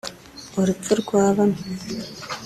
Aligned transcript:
urupfu 0.59 0.91
rwa 1.01 1.23
bamwe 1.35 1.61